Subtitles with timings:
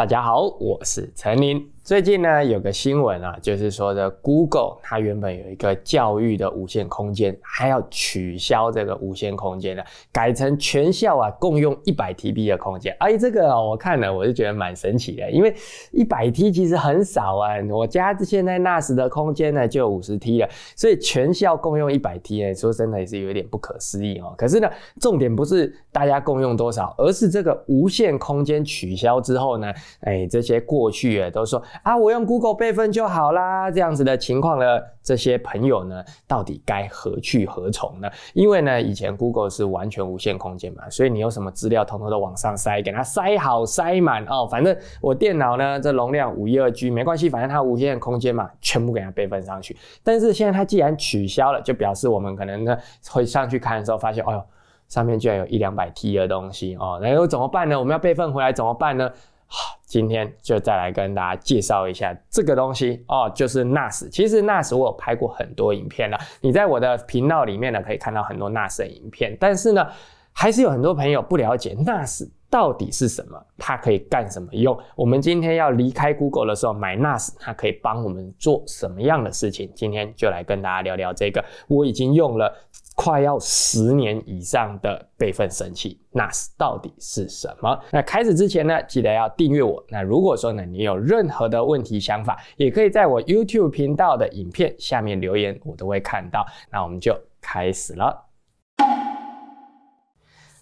[0.00, 1.70] 大家好，我是陈林。
[1.90, 12.96] 最近呢，有个新闻啊，就是说的 Google 它原本有一个教育的无限空间，还要取消这个无限空间了，改成全校啊共用一百 TB 的空间。
[13.00, 15.52] 哎，这个我看了，我就觉得蛮神奇的，因为
[15.90, 17.54] 一百 T 其实很少啊。
[17.68, 24.32] 我家现在 NAS 的空间呢就五十 T 了，所以全校共用一百 T 呢，说真的也是有点不可思议哦。
[24.38, 24.70] 可是呢，
[25.00, 29.72] 重点不是大家共用多少，而是这个无限空间取消之后呢，
[30.02, 31.60] 哎，这些过去啊都说。
[31.82, 34.64] 啊，我用 Google 备份就好啦，这样子的情况呢，
[35.02, 38.10] 这些朋友呢，到底该何去何从呢？
[38.34, 44.46] 因为呢，以前 Google 是完全无限空间嘛，所以你有什么资料，统统都往上塞，给它塞好塞满哦。
[44.46, 49.76] 反正我电脑呢，这容量五一二 G 没关系，反正它无限空间嘛，全部给它备份上去。
[50.04, 52.76] 但是现在它既然取消了，就表示我们可能呢
[53.10, 54.42] 会上去看的时候，发现，哎呦，
[54.88, 57.78] 上面居然有一两百 T 的东西哦，那又怎么办呢？
[57.78, 59.10] 我们要备份回来怎么办呢？
[59.90, 64.08] 今天就再来跟大家介绍一下这个东西哦，就是 NAS。
[64.08, 69.36] 其实 NAS 我有拍过很多影片了，你在我的频道里面呢可以看到很多 NAS 的影片。
[69.40, 69.84] 但是呢，
[70.32, 74.76] 还是有很多朋友不了解 NAS 到底是什么，它可以干什么用。
[74.96, 79.70] 我们今天要离开 Google 的时候买 NAS，它可以帮我们做什么样的事情？
[79.74, 81.42] 今天就来跟大家聊聊这个。
[81.68, 82.52] 我已经用了。
[82.96, 87.80] 快要十年以上的备份神器，NAS 到底是什么？
[87.90, 89.82] 那开始之前呢，记得要订阅我。
[89.88, 96.44] 那如果说呢，你有任何的问题想法，也可以在我 YouTube 频道的影片下面留言，我都会看到。
[96.70, 98.29] 那我们就开始了。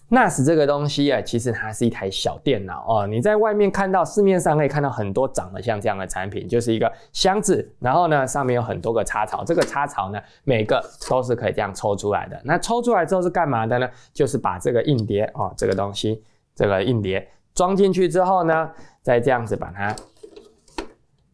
[0.09, 3.07] NAS 这个东西啊，其实它是一台小电脑哦。
[3.07, 12.41] 你在外面看到市面上可以看到很多长得像这样的产品，就是一个箱子，然后呢上面有很多个插槽，这个插槽呢每个都是可以这样抽出来的。
[12.43, 13.87] 那抽出来之后是干嘛的呢？
[14.11, 16.23] 就是把这个硬碟哦，这个东西，
[16.55, 18.69] 这个硬碟装进去之后呢，
[19.01, 19.95] 再这样子把它。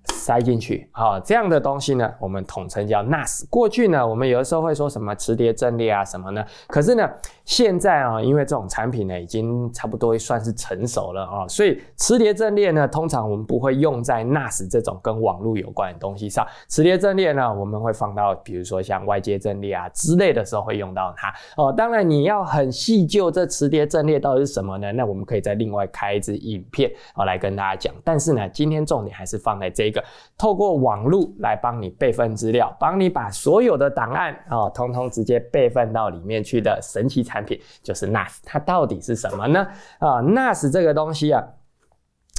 [0.07, 3.47] 塞进去，好，这样的东西呢，我们统称叫 NAS。
[3.47, 6.43] 过去呢，我们有的时候会说什么磁碟阵列啊什么呢？
[6.67, 7.07] 可是呢，
[7.45, 16.45] 现在啊，因为这种产品呢，已经差不多算是成熟了啊，所以磁碟阵列呢，通常我们不会用在 NAS 这种跟网络有关的东西上。
[16.67, 21.33] 磁碟阵列呢，我们会放到比如说像外接阵列啊之类的时候会用到它。
[21.55, 24.91] 哦，当然你要很细究这磁碟阵列到底是什么呢？
[24.91, 27.93] 那我们可以再另外开一支影片啊来跟大家讲。
[28.03, 30.03] 但是呢，今天重点还是放在这个。
[30.37, 38.37] 透过网络来帮你备份资料，帮你把所有的档案啊，通通直接备份到里面去的神奇产产品，就是 NAS。
[38.45, 39.67] 它到底是什么呢？
[39.99, 41.43] 啊，NAS 这个东西啊，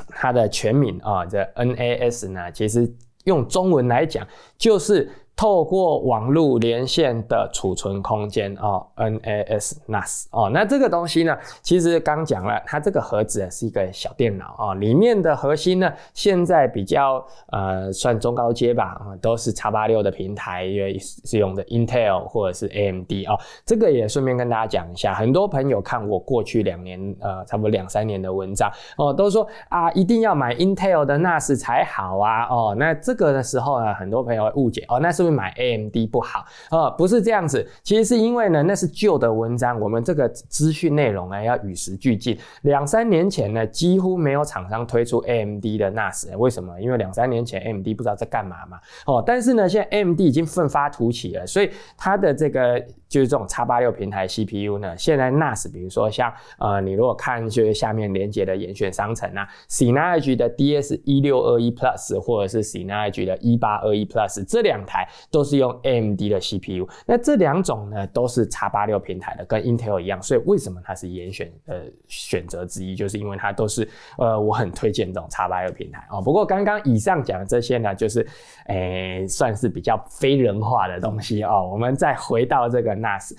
[0.08, 2.90] 它的全名啊，这 NAS 呢，其实
[3.24, 4.26] 用中文来讲
[4.56, 5.10] 就是。
[5.36, 35.25] 透过网络连线的储存空间哦，NAS NAS 哦，那这个东西呢，其实刚讲了，它这个盒子是一个小电脑啊，里面的核心呢，现在比较呃算中高阶吧啊，都是 x 八六的平台，因为是用的 Intel 或者是 AMD 哦，这个也顺便跟大家讲一下，很多朋友看我过去两年呃差不多两三年的文章哦，都说啊一定要买 Intel 的 NAS 才好啊哦，那这个的时候呢，很多朋友会误解哦，那是。
[35.30, 36.90] 买 AMD 不好啊？
[36.90, 42.38] 不是这样子，其实是因为呢，那是旧的文章，我们这个资讯内容呢要与时俱进。
[42.62, 46.80] 两三年前呢，几乎没有厂商推出 AMD 的 NAS，为什么？
[46.80, 48.78] 因为两三年前 AMD 不知道在干嘛嘛。
[49.06, 52.84] 哦，但是呢，现在 AMD 已经奋发图起了，所以它的这个。
[53.08, 69.62] 就是这种叉八六平台 CPU 呢，现在 NAS，比如说像呃，你如果看就是下面连接的严选商城啊，Synology 的 DS 一六二一 Plus 或者是 Synology 的一八二一 Plus 这两台都是用 AMD 的 CPU，那这两种呢都是叉八六平台的，跟
[69.62, 73.88] Intel 一样，所以为什么它是严选呃选择之一，就是因为它都是
[74.18, 76.20] 呃我很推荐这种叉八六平台哦。
[76.20, 78.26] 不过刚刚以上讲的这些呢，就是
[78.66, 81.70] 诶算是比较非人化的东西哦。
[81.72, 82.95] 我们再回到这个。
[82.96, 83.34] Nice.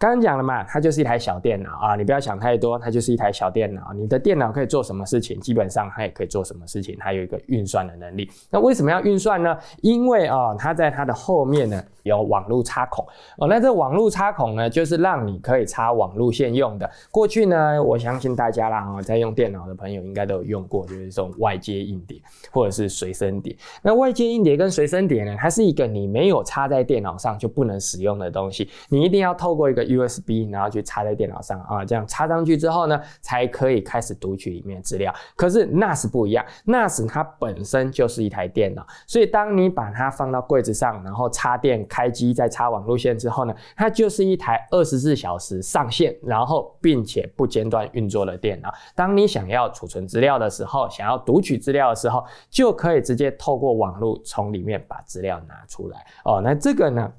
[0.00, 3.92] 刚刚讲了嘛，它就是一台小电脑啊，你不要想太多，它就是一台小电脑。
[3.92, 5.38] 你的电脑可以做什么事情？
[5.40, 8.30] 基本上它也可以做什么事情，它有一个运算的能力。
[8.48, 9.54] 那为什么要运算呢？
[9.82, 11.84] 因为啊，它在它的后面呢。
[12.02, 13.06] 有网络插孔
[13.36, 16.90] 哦，那这网络插孔呢，就是让你可以插网路线用的。
[17.10, 22.18] 过去呢，我相信大家啦啊，在用电脑的朋友应该都有用过，就是这种外接硬碟
[22.50, 23.54] 或者是随身碟。
[23.82, 35.14] 那外接硬碟跟随身碟呢，它是一个你没有插在电脑上就不能使用的东西，你一定要透过一个 USB，然后去插在电脑上啊，这样插上去之后呢，才可以开始读取里面资料。
[35.36, 48.72] 可是 NAS 不一样，NAS 它本身就是一台电脑，所以当你把它放到柜子上，然后插电开机，再插网路线之后呢，它就是一台二十四小时上线，然后并且不间断运作的电脑。
[48.94, 56.40] 当你想要储存资料的时候，想要读取资料的时候，就可以直接透过网络从里面把资料拿出来哦。
[56.42, 57.12] 那这个呢？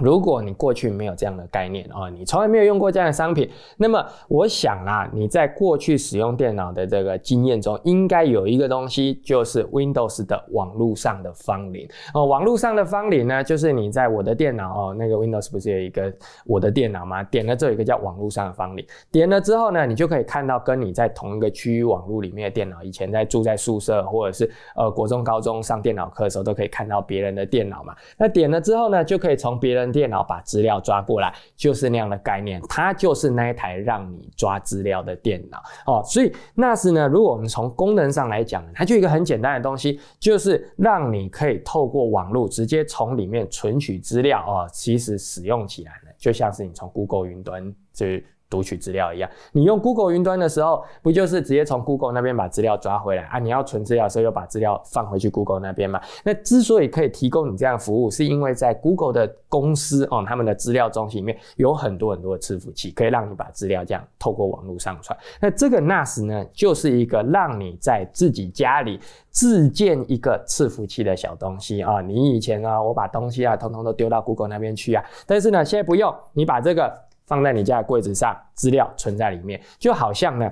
[0.00, 12.24] 如果你过去没有这样的概念哦，你从来没有用过这样的商品，那么我想啊，你在过去使用电脑的这个经验中，应该有一个东西，就是 Windows 的网络上的方领哦。
[12.24, 16.12] 网络上的方领呢，就是你在我的电脑哦，那个 Windows 不是有一个
[16.46, 17.22] 我的电脑吗？
[17.24, 27.94] 点了这一个叫网络上的方领，点了之后呢，你就可以看到跟你在同一个区域网络里面的电脑，以前在住在宿舍或者是呃国中高中上电脑课的时候，都可以看到别人的电脑嘛。
[28.16, 29.89] 那点了之后呢，就可以从别人。
[29.90, 36.02] 电脑把资料抓过来，就是那样的概念，它就是那一台让你抓资料的电脑哦。
[36.04, 44.68] 所以，nas 呢，如果我们从功能上来讲，它就一个很简单的东西，就是让你可以透过网络直接从里面存取资料哦。
[44.72, 48.06] 其实使用起来呢，就像是你从 Google 云端就。
[48.50, 53.38] 读取资料一样，你用 Google 云端的时候，不就是直接从 Google 那边把资料抓回来啊？
[53.38, 56.00] 你要存资料的时候，又把资料放回去 Google 那边嘛？
[56.24, 65.16] 那之所以可以提供你这样服务，是因为在 Google 的公司哦，他们的资料中心里面有很多很多的伺服器，可以让你把资料这样透过网络上传。
[65.40, 68.98] 那这个 NAS 呢，就是一个让你在自己家里
[69.30, 72.00] 自建一个伺服器的小东西啊。
[72.00, 76.92] 你以前啊，我把东西啊，通通都丢到 Google 那边去啊，但是呢，现在不用，你把这个。
[77.30, 80.50] 放在你家的柜子上，资料存在里面，就好像呢。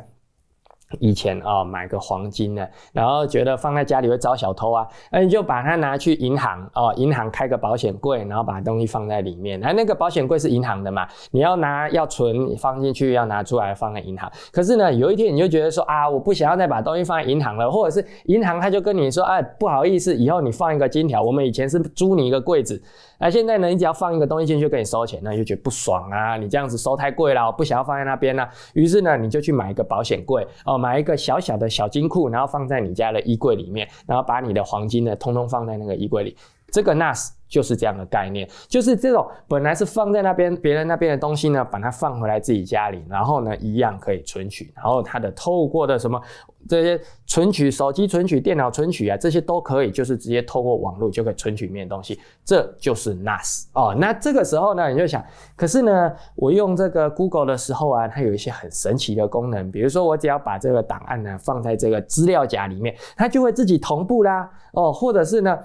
[1.01, 9.61] 以前啊，买个黄金呢，然后觉得放在家里会招小偷啊，那你就把它拿去银行哦，银行开个保险柜，然后把东西放在里面。
[9.61, 14.33] 那那个保险柜是银行的嘛，你要拿要存放进去，要拿出来放在银行。
[14.51, 22.83] 可是呢，有一天你就觉得说啊，我不想要再把东西放在银行了，或者是银行他就跟你说，哎，不好意思，以后你放一个金条，我们以前是租你一个柜子，
[23.19, 28.47] 那现在呢，你只要放一个东西进去就给你收钱，那你就觉得不爽啊，你这样子收太贵了，不想要放在那边呢。
[28.75, 30.79] 于是呢，你就去买一个保险柜哦。
[30.79, 36.37] 买一个小小的小金库，然后放在你家的衣柜里面，然后把你的黄金呢，通通放在那个衣柜里。
[36.71, 46.21] 这个 NAS 就是这样的概念，就是这种本来是放在那边别人那边的东西呢，把它放回来自己家里，然后呢一样可以存取，然后它的透过的什么
[46.69, 53.97] 这些存取手机存取、电脑存取啊，这些都可以，就是直接透过网络就可以存取里面的东西，这就是 NAS 哦。
[53.99, 55.25] 那这个时候呢，你就想，
[55.57, 65.59] 可是呢，我用这个 Google 的时候啊，它有一些很神奇的功能，比如说我只要把这个档案呢放在这个资料夹里面，它就会自己同步啦哦，或者是呢。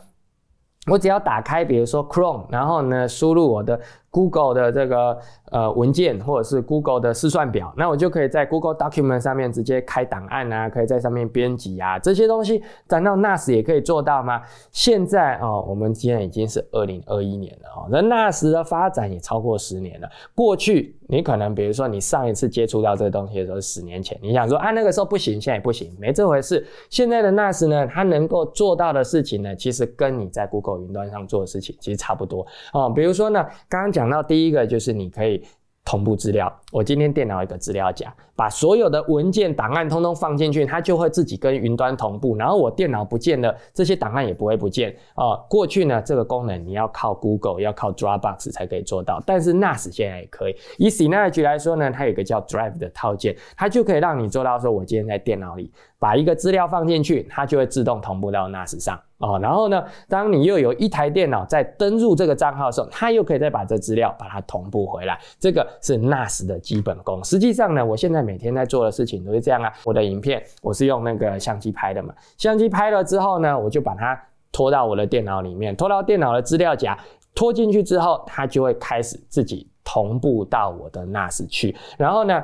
[0.88, 3.80] 我只要打开，比如说 Chrome，然后呢，输入我的。
[4.13, 5.18] Google 的这个
[5.50, 14.39] 呃文件，或者是 Google 的试算表，那我就可以在 Google Document 上面直接开档案啊，可以在上面编辑啊，这些东西，难道 NAS 也可以做到吗？
[14.71, 20.07] 现在哦，我们今天已经是二零二一年了哦，那 NAS 的发展也超过十年了。
[20.36, 26.63] 过去你可能比如说你上一次接触到这个东西的时候十年前，你想说啊那个时候不行，现在也不行，没这回事。
[26.92, 32.92] 现在的 NAS 呢，它能够做到的事情呢，其实跟你在 Google 云端上做的事情其实差不多哦。
[32.95, 34.02] 比如说呢，刚刚讲。
[34.03, 35.41] 讲到第一个就是你可以
[35.85, 36.53] 同步资料。
[36.73, 42.35] 我今天电脑一个资料夹，把所有的文件档案通通放进去，它就会自己跟云端同步。
[42.35, 45.35] 然后我电脑不见了，这些档案也不会不见啊。
[45.47, 50.56] 过去呢，这个功能你要靠 Google，要靠 Dropbox 才可以做到，但是 NAS 现在也可以。
[50.77, 59.39] 以 Synology 来说呢，它有一个叫 Drive 的套件，它就可以让你做到说，我今天在电脑里把一个资料放进去，它就会自动同步到 NAS 上哦。
[59.41, 65.19] 然后呢，当你又有一台电脑在登入这个账号的时候，它又可以再把这资料把它同步回来。
[65.39, 67.24] 这个是 NAS 的基本功。
[67.24, 69.72] 实际上呢，我现在每天在做的事情都是这样啊。
[69.84, 74.20] 我的影片我是用那个相机拍的嘛，相机拍了之后呢，我就把它
[74.51, 76.98] 拖到我的电脑里面，拖到电脑的资料夹，
[77.36, 82.44] 拖进去之后，它就会开始自己同步到我的 NAS 去，然后呢。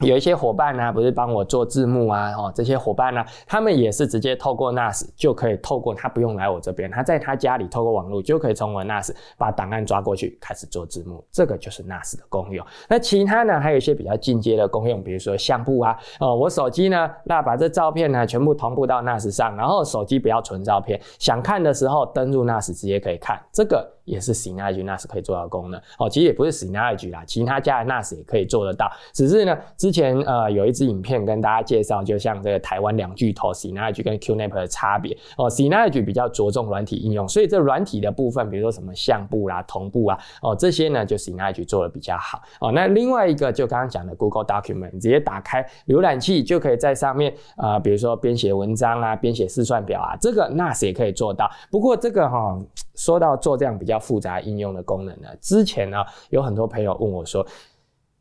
[0.00, 12.64] 有一些伙伴呢，不是帮我做字幕啊，哦，这些伙伴呢，他们也是直接透过 NAS 就可以透过他不用来我这边，他在他家里透过网络就可以从我 NAS 把档案抓过去开始做字幕，这个就是 NAS 的功用。
[12.88, 23.97] 那其他呢，还有一些比较进阶的功用，比如说相簿啊，哦，我手机呢，那把这照片呢全部同步到 NAS 上，然后手机不要存照片，想看的时候登录 NAS 直接可以看，这个。
[24.08, 26.08] 也是 Synology NAS 可以做到功能哦。
[26.08, 28.90] 其实也不是 Synology 啦，其他家的 NAS 也可以做得到。
[29.12, 35.50] 只是呢，之前呃有一支影片跟大家介绍，就像这个台湾两巨头 Synology 跟 QNAP 的差别哦。
[35.50, 42.72] Synology 比较着重软体应用，所以这软体的部分，比如说什么相簿啦、同步啊哦这些呢，就 Synology 做的比较好哦。
[42.72, 51.50] 那另外一个就刚刚讲的 Google Document，直接打开浏览器就可以在上面啊，比如说编写文章啊、编写试算表啊，这个 NAS 也可以做到。
[51.70, 52.58] 不过这个哈，
[52.94, 57.46] 说到做这样比较复杂应用的功能呢，之前呢有很多朋友问我说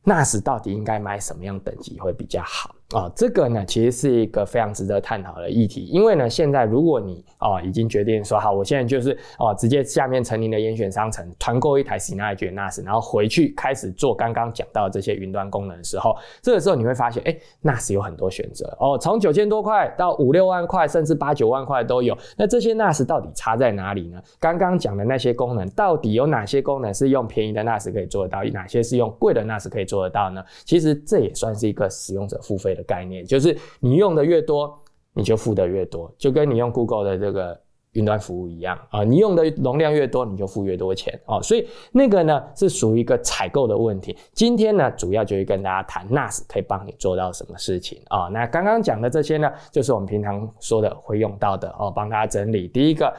[0.03, 2.73] ，NAS 到底应该买什么样等级会比较好？
[2.93, 5.85] 啊，这个呢，其实是一个非常值得探讨的议题。
[5.87, 22.17] 因为呢，现在如果你哦已经决定说好，我现在就是哦直接下面成林的严选商城团购一台 Synology NAS，然后回去开始做刚刚讲到这些云端功能的时候，这个时候你会发现，哎，NAS 有很多选择哦，从九千多块到五六万块，甚至八九万块都有。
[22.37, 24.21] 那这些 NAS 到底差在哪里呢？
[24.39, 30.41] 刚刚讲的那些功能，到底有哪些功能是用便宜的 NAS 可以做得到，哪些是用贵的 NAS 可以做得到呢？
[30.63, 32.76] 其实这也算是一个使用者付费。
[32.77, 34.73] 的概念就是你用的越多，
[35.13, 37.59] 你就付的越多，就跟你用 Google 的这个
[37.93, 41.41] 云端服务一样啊，你用的容量越多，你就付越多钱哦。
[41.41, 44.15] 所以那个呢是属于一个采购的问题。
[44.33, 48.29] 今天呢，主要就是跟大家谈 NAS 可以帮你做到什么事情啊？
[48.31, 52.67] 那刚刚讲的这些呢，就是我们平常说的会用到的哦，帮大家整理。
[52.67, 53.11] 第一个，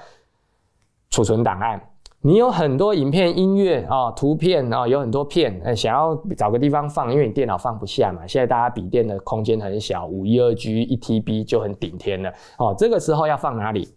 [1.11, 1.81] 储存档案。
[2.21, 8.27] 你有很多影片、音乐啊、图片啊，有很多片，呃，想要找个地方放，因为你电脑放不下嘛。
[8.27, 12.75] 现在大家笔电的空间很小，五一二 G 一 TB 就很顶天了哦。
[12.77, 13.89] 这个时候要放哪里？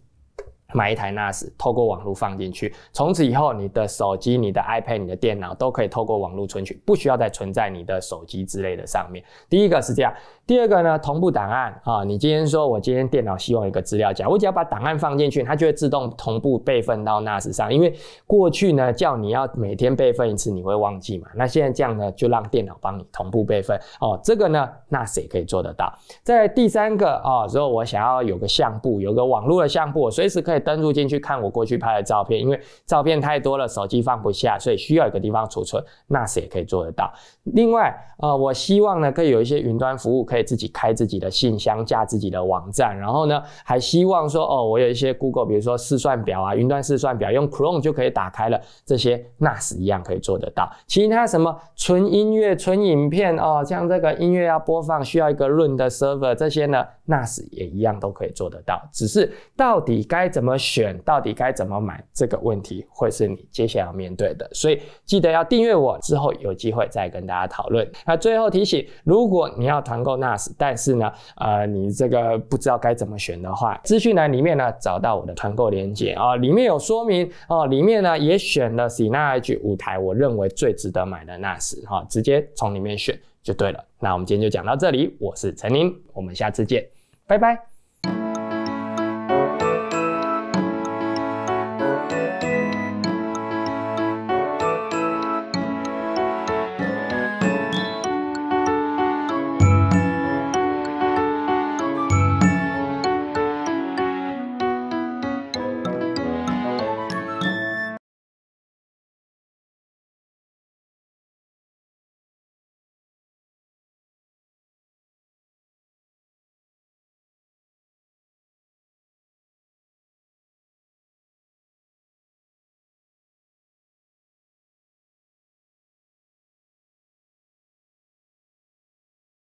[0.72, 9.22] 买一台 NAS，透过网络放进去，从此以后，你的手机、你的 iPad、你的电脑都可以透过网络存取，不需要再存在你的手机之类的上面。
[9.50, 10.12] 第一个是这样，
[10.46, 17.72] 第二个呢，同步档案啊，你今天说我今天电脑希望一个资料夹，我只要把档案放进去，它就会自动同步备份到 NAS 上。
[17.72, 17.94] 因为
[18.26, 21.28] 过去呢，叫你要每天备份一次，你会忘记嘛？
[21.34, 24.18] 那现在这样呢，就让电脑帮你同步备份哦。
[24.24, 25.92] 这个呢，NAS 也可以做得到。
[26.22, 30.61] 在第三个啊，如果我想要有个相簿，有个网络的相簿，我随时可以。
[30.62, 37.12] 登录进去看我过去拍的照片，因为照片太多了，手机放不下，所以需要一个地方储存，NAS 也可以做得到。
[37.42, 42.96] 另外，呃，我希望呢，可以有一些云端服务，可以自己开自己的信箱，架自己的网站。
[42.96, 50.70] 然后呢，还希望说，哦，我有一些 Google，比如说试算表啊，云端试算表，用 Chrome 就可以打开了，这些 NAS 一样可以做得到。
[50.86, 58.80] 其他什么存音乐、存影片哦，像这个音乐要播放，需要一个 Run 的 Server，这些呢，NAS 也一样都可以做得到。
[58.92, 64.48] 只是到底该怎么选，到底该怎么买，这个问题会是你接下来要面对的。
[64.52, 67.88] 所以记得要订阅我，之后有机会再跟大家讨论。
[68.06, 83.84] 那最后提醒，如果你要团购 NAS，但是呢，呃，你这个不知道该怎么选的话，资讯栏里面呢找到我的团购链接啊，里面有说明哦，里面呢也选了 Synage 五台我认为最值得买的 NAS 哈，直接从里面选就对了。
[83.98, 86.86] 那我们今天就讲到这里，我是陈宁，我们下次见，
[87.26, 87.71] 拜拜。